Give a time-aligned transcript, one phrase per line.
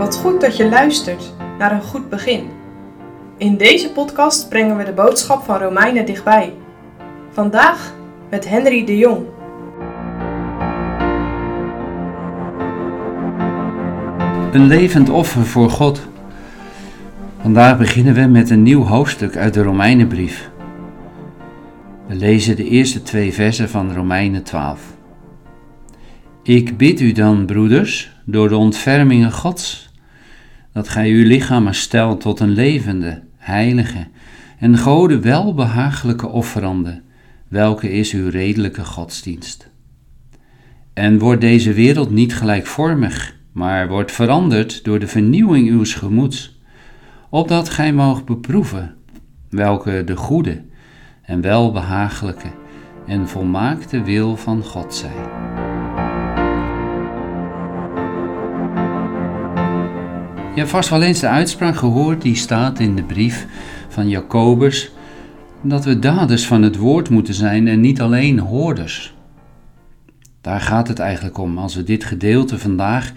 [0.00, 2.48] Wat goed dat je luistert naar een goed begin.
[3.36, 6.54] In deze podcast brengen we de boodschap van Romeinen dichtbij.
[7.30, 7.94] Vandaag
[8.30, 9.26] met Henry de Jong.
[14.52, 16.08] Een levend offer voor God.
[17.40, 20.50] Vandaag beginnen we met een nieuw hoofdstuk uit de Romeinenbrief.
[22.06, 24.80] We lezen de eerste twee versen van Romeinen 12.
[26.42, 29.89] Ik bid u dan, broeders, door de ontfermingen Gods,
[30.72, 34.06] dat gij uw lichamen stelt tot een levende, heilige
[34.58, 37.02] en Gode welbehagelijke offerande,
[37.48, 39.70] welke is uw redelijke godsdienst.
[40.92, 46.58] En wordt deze wereld niet gelijkvormig, maar wordt veranderd door de vernieuwing uws gemoeds,
[47.30, 48.94] opdat gij moogt beproeven
[49.50, 50.62] welke de goede
[51.22, 52.50] en welbehagelijke
[53.06, 55.59] en volmaakte wil van God zij.
[60.54, 63.46] Je hebt vast wel eens de uitspraak gehoord die staat in de brief
[63.88, 64.90] van Jacobus,
[65.62, 69.14] dat we daders van het woord moeten zijn en niet alleen hoorders.
[70.40, 73.12] Daar gaat het eigenlijk om als we dit gedeelte vandaag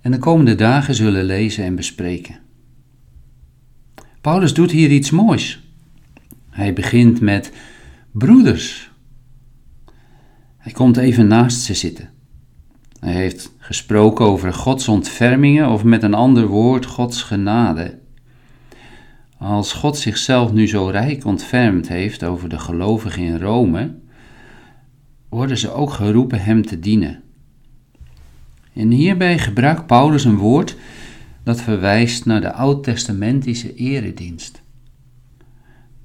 [0.00, 2.38] en de komende dagen zullen lezen en bespreken.
[4.20, 5.62] Paulus doet hier iets moois.
[6.50, 7.52] Hij begint met
[8.12, 8.90] broeders.
[10.56, 12.17] Hij komt even naast ze zitten.
[13.00, 17.98] Hij heeft gesproken over Gods ontfermingen of met een ander woord Gods genade.
[19.38, 23.94] Als God zichzelf nu zo rijk ontfermd heeft over de gelovigen in Rome,
[25.28, 27.22] worden ze ook geroepen Hem te dienen.
[28.72, 30.76] En hierbij gebruikt Paulus een woord
[31.42, 34.62] dat verwijst naar de oud-testamentische eredienst.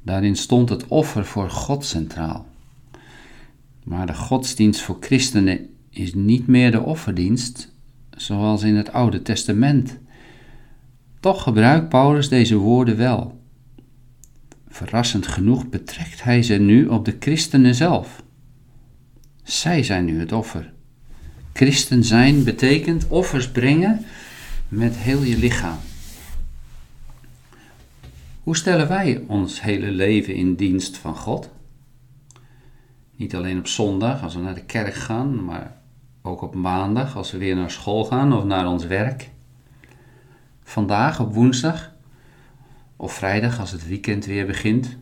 [0.02, 2.46] Daarin stond het offer voor God centraal.
[3.84, 7.72] Maar de godsdienst voor christenen is niet meer de offerdienst
[8.10, 10.00] zoals in het Oude Testament.
[11.20, 13.42] Toch gebruikt Paulus deze woorden wel.
[14.68, 18.24] Verrassend genoeg betrekt hij ze nu op de christenen zelf.
[19.44, 20.74] Zij zijn nu het offer.
[21.54, 24.06] Christen zijn betekent offers brengen
[24.68, 25.78] met heel je lichaam.
[28.44, 31.50] Hoe stellen wij ons hele leven in dienst van God?
[33.16, 35.82] Niet alleen op zondag als we naar de kerk gaan, maar
[36.26, 39.30] ook op maandag als we weer naar school gaan of naar ons werk.
[40.64, 41.92] Vandaag op woensdag
[42.96, 44.98] of vrijdag als het weekend weer begint.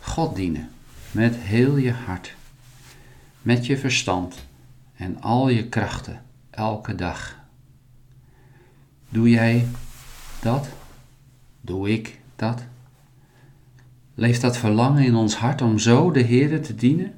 [0.00, 0.68] God dienen
[1.10, 2.34] met heel je hart,
[3.42, 4.46] met je verstand
[4.96, 7.38] en al je krachten elke dag.
[9.08, 9.66] Doe jij
[10.42, 10.68] dat?
[11.60, 12.62] Doe ik dat?
[14.14, 17.14] Leeft dat verlangen in ons hart om zo de Heer te dienen?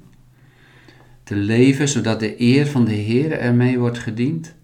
[1.29, 4.55] Te leven zodat de eer van de Heer ermee wordt gediend?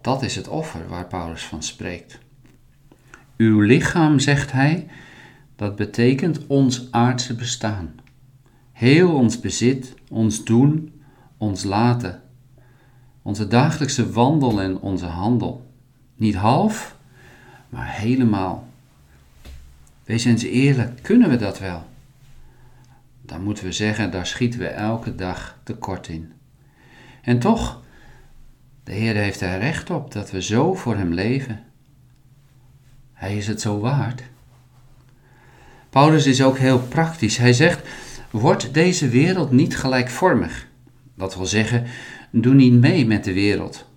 [0.00, 2.18] Dat is het offer waar Paulus van spreekt.
[3.36, 4.86] Uw lichaam, zegt hij,
[5.56, 7.94] dat betekent ons aardse bestaan.
[8.72, 10.92] Heel ons bezit, ons doen,
[11.36, 12.22] ons laten,
[13.22, 15.70] onze dagelijkse wandel en onze handel.
[16.14, 16.96] Niet half,
[17.68, 18.68] maar helemaal.
[20.04, 21.86] Wees eens eerlijk, kunnen we dat wel?
[23.26, 26.32] Dan moeten we zeggen, daar schieten we elke dag tekort in.
[27.22, 27.82] En toch,
[28.84, 31.64] de Heer heeft er recht op dat we zo voor Hem leven.
[33.12, 34.22] Hij is het zo waard.
[35.90, 37.36] Paulus is ook heel praktisch.
[37.36, 37.88] Hij zegt:
[38.30, 40.68] Wordt deze wereld niet gelijkvormig?
[41.14, 41.84] Dat wil zeggen,
[42.30, 43.88] doe niet mee met de wereld.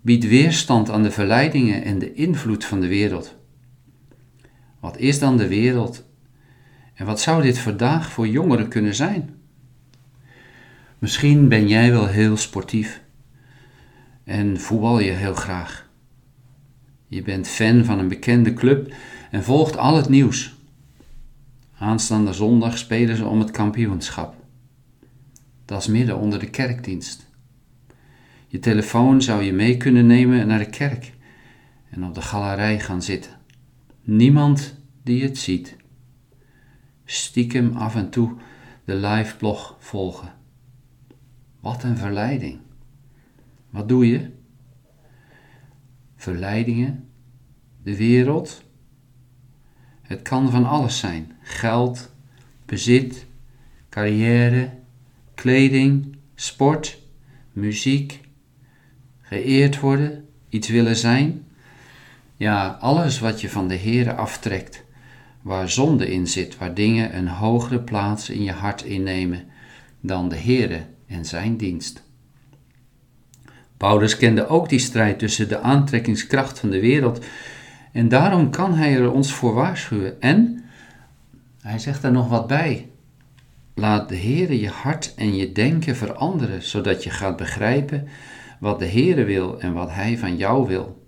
[0.00, 3.36] Bied weerstand aan de verleidingen en de invloed van de wereld.
[4.80, 6.04] Wat is dan de wereld?
[6.94, 9.34] En wat zou dit vandaag voor jongeren kunnen zijn?
[10.98, 13.02] Misschien ben jij wel heel sportief
[14.24, 15.88] en voetbal je heel graag.
[17.06, 18.94] Je bent fan van een bekende club
[19.30, 20.54] en volgt al het nieuws.
[21.78, 24.34] Aanstaande zondag spelen ze om het kampioenschap.
[25.64, 27.30] Dat is midden onder de kerkdienst.
[28.46, 31.12] Je telefoon zou je mee kunnen nemen naar de kerk
[31.90, 33.32] en op de galerij gaan zitten.
[34.02, 35.76] Niemand die het ziet.
[37.12, 38.36] Stiekem af en toe
[38.84, 40.32] de live blog volgen.
[41.60, 42.60] Wat een verleiding.
[43.70, 44.30] Wat doe je?
[46.16, 47.08] Verleidingen,
[47.82, 48.62] de wereld.
[50.02, 52.12] Het kan van alles zijn: geld,
[52.64, 53.26] bezit,
[53.88, 54.78] carrière,
[55.34, 56.98] kleding, sport,
[57.52, 58.20] muziek,
[59.20, 61.46] geëerd worden, iets willen zijn.
[62.36, 64.84] Ja, alles wat je van de Heere aftrekt,
[65.42, 69.44] waar zonde in zit, waar dingen een hogere plaats in je hart innemen
[70.00, 72.02] dan de Heere en zijn dienst.
[73.76, 77.24] Paulus kende ook die strijd tussen de aantrekkingskracht van de wereld
[77.92, 80.20] en daarom kan hij er ons voor waarschuwen.
[80.20, 80.64] En
[81.60, 82.88] hij zegt er nog wat bij.
[83.74, 88.08] Laat de Heere je hart en je denken veranderen, zodat je gaat begrijpen
[88.60, 91.01] wat de Heere wil en wat Hij van jou wil.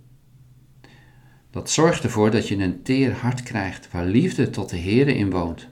[1.55, 5.31] Dat zorgt ervoor dat je een teer hart krijgt waar liefde tot de Heere in
[5.31, 5.69] woont.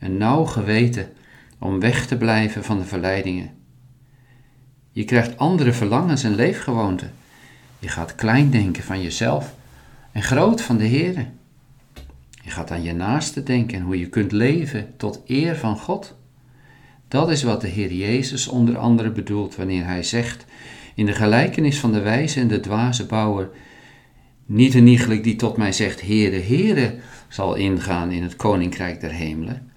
[0.00, 1.08] Een nauw geweten
[1.58, 3.50] om weg te blijven van de verleidingen.
[4.90, 7.12] Je krijgt andere verlangens en leefgewoonten.
[7.78, 9.54] Je gaat klein denken van jezelf
[10.12, 11.26] en groot van de Heere.
[12.42, 16.16] Je gaat aan je naaste denken en hoe je kunt leven tot eer van God.
[17.08, 20.44] Dat is wat de Heer Jezus onder andere bedoelt wanneer hij zegt
[20.94, 23.50] in de gelijkenis van de wijze en de dwaze bouwer,
[24.48, 26.94] niet een iegelijk die tot mij zegt, Heere, Heere,
[27.28, 29.70] zal ingaan in het koninkrijk der hemelen,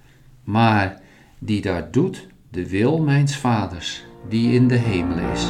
[0.43, 1.01] maar
[1.39, 5.49] die daar doet de wil mijns vaders, die in de hemel is.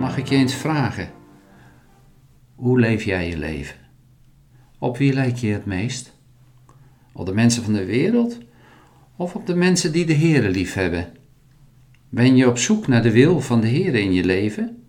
[0.00, 1.10] Mag ik je eens vragen,
[2.54, 3.76] hoe leef jij je leven?
[4.78, 6.14] Op wie lijk je het meest?
[7.12, 8.38] Op de mensen van de wereld
[9.16, 11.06] of op de mensen die de Heere lief hebben?
[12.08, 14.80] Ben je op zoek naar de wil van de Heere in je leven?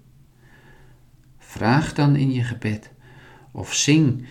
[1.58, 2.92] Vraag dan in je gebed
[3.52, 4.26] of zing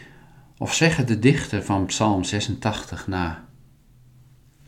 [0.58, 3.44] of zeg het de dichter van Psalm 86 na.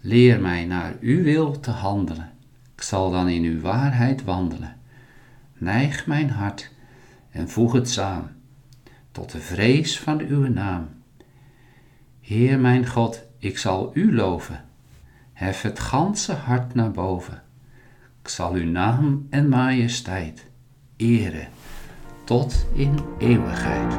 [0.00, 2.32] Leer mij naar uw wil te handelen.
[2.75, 4.76] Ik zal dan in uw waarheid wandelen.
[5.55, 6.70] Neig mijn hart
[7.31, 8.37] en voeg het samen
[9.12, 10.88] tot de vrees van uw naam.
[12.20, 14.64] Heer mijn God, ik zal u loven.
[15.32, 17.43] Hef het ganse hart naar boven.
[18.22, 20.46] Ik zal uw naam en majesteit
[20.96, 21.49] eren
[22.28, 23.98] tot in eeuwigheid.